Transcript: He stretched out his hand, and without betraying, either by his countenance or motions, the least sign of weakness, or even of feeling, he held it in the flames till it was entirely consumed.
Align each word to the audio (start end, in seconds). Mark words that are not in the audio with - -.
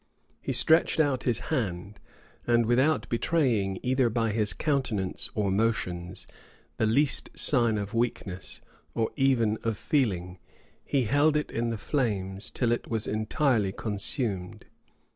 He 0.41 0.51
stretched 0.51 0.99
out 0.99 1.25
his 1.25 1.37
hand, 1.53 1.99
and 2.47 2.65
without 2.65 3.07
betraying, 3.07 3.77
either 3.83 4.09
by 4.09 4.31
his 4.31 4.51
countenance 4.51 5.29
or 5.35 5.51
motions, 5.51 6.25
the 6.77 6.87
least 6.87 7.29
sign 7.37 7.77
of 7.77 7.93
weakness, 7.93 8.61
or 8.95 9.11
even 9.15 9.59
of 9.61 9.77
feeling, 9.77 10.39
he 10.83 11.03
held 11.03 11.37
it 11.37 11.51
in 11.51 11.69
the 11.69 11.77
flames 11.77 12.49
till 12.49 12.71
it 12.71 12.87
was 12.87 13.05
entirely 13.05 13.71
consumed. 13.71 14.65